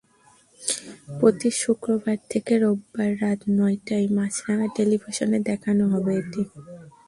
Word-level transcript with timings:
প্রতি 1.17 1.49
শুক্র 1.61 1.89
থেকে 2.31 2.53
রোববার 2.57 3.11
রাত 3.21 3.39
নয়টায় 3.57 4.07
মাছরাঙা 4.17 4.67
টেলিভিশনে 4.75 5.39
দেখানো 5.49 5.83
হবে 5.93 6.11
এটি। 6.21 6.41